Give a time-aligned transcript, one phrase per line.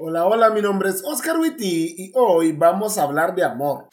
[0.00, 3.88] Hola, hola, mi nombre es Oscar Witty y hoy vamos a hablar de amor.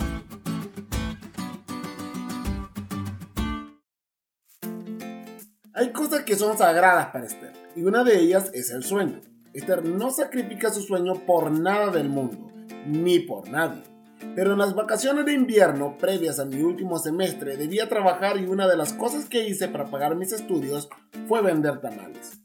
[5.73, 9.19] Hay cosas que son sagradas para Esther y una de ellas es el sueño.
[9.51, 12.51] Esther no sacrifica su sueño por nada del mundo,
[12.85, 13.81] ni por nadie.
[14.35, 18.67] Pero en las vacaciones de invierno, previas a mi último semestre, debía trabajar y una
[18.67, 20.87] de las cosas que hice para pagar mis estudios
[21.27, 22.44] fue vender tamales.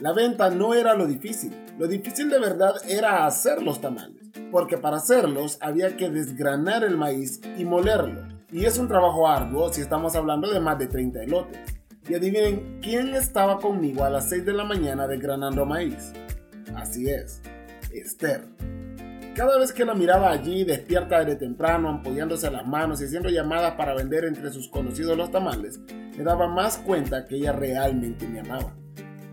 [0.00, 4.78] La venta no era lo difícil, lo difícil de verdad era hacer los tamales, porque
[4.78, 9.82] para hacerlos había que desgranar el maíz y molerlo, y es un trabajo arduo si
[9.82, 11.60] estamos hablando de más de 30 elotes.
[12.08, 16.12] Y adivinen quién estaba conmigo a las 6 de la mañana desgranando maíz.
[16.74, 17.42] Así es,
[17.92, 18.40] Esther.
[19.34, 23.74] Cada vez que la miraba allí, despierta desde temprano, apoyándose las manos y haciendo llamadas
[23.74, 25.78] para vender entre sus conocidos los tamales,
[26.16, 28.79] me daba más cuenta que ella realmente me amaba.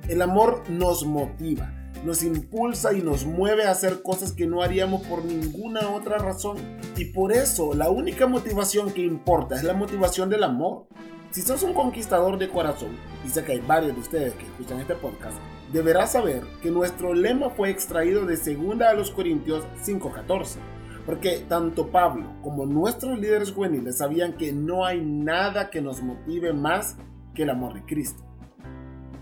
[0.08, 1.74] El amor nos motiva,
[2.06, 6.58] nos impulsa y nos mueve a hacer cosas que no haríamos por ninguna otra razón.
[6.96, 10.88] Y por eso la única motivación que importa es la motivación del amor.
[11.32, 12.92] Si sos un conquistador de corazón,
[13.26, 15.36] y sé que hay varios de ustedes que escuchan este podcast,
[15.74, 20.60] deberás saber que nuestro lema fue extraído de 2 a los Corintios 5:14.
[21.06, 26.54] Porque tanto Pablo como nuestros líderes juveniles sabían que no hay nada que nos motive
[26.54, 26.96] más
[27.34, 28.27] que el amor de Cristo.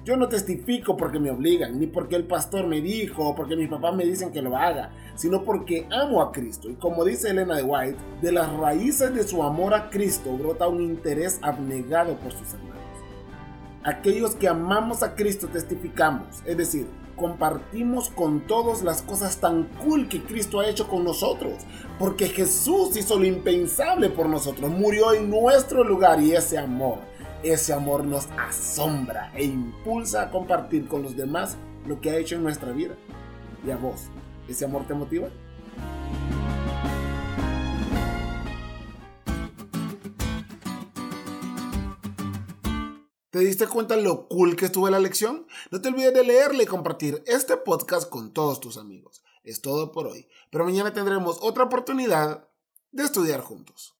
[0.05, 3.67] Yo no testifico porque me obligan, ni porque el pastor me dijo, o porque mis
[3.67, 6.69] papás me dicen que lo haga, sino porque amo a Cristo.
[6.69, 10.67] Y como dice Elena de White, de las raíces de su amor a Cristo brota
[10.67, 12.75] un interés abnegado por sus hermanos.
[13.83, 20.07] Aquellos que amamos a Cristo testificamos, es decir, compartimos con todos las cosas tan cool
[20.07, 21.63] que Cristo ha hecho con nosotros,
[21.97, 26.99] porque Jesús hizo lo impensable por nosotros, murió en nuestro lugar y ese amor
[27.45, 32.35] ese amor nos asombra e impulsa a compartir con los demás lo que ha hecho
[32.35, 32.95] en nuestra vida.
[33.63, 34.07] ¿Y a vos?
[34.47, 35.29] ¿Ese amor te motiva?
[43.29, 45.45] ¿Te diste cuenta lo cool que estuvo la lección?
[45.69, 49.23] No te olvides de leerle y compartir este podcast con todos tus amigos.
[49.43, 52.49] Es todo por hoy, pero mañana tendremos otra oportunidad
[52.91, 53.93] de estudiar juntos.